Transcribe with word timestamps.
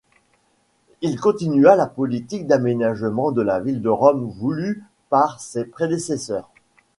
Il 1.03 1.19
continua 1.19 1.75
la 1.75 1.85
politique 1.85 2.47
d'aménagement 2.47 3.31
de 3.31 3.43
la 3.43 3.59
ville 3.59 3.83
de 3.83 3.89
Rome 3.89 4.23
voulue 4.31 4.83
par 5.11 5.39
ses 5.39 5.63
prédécesseurs. 5.63 6.49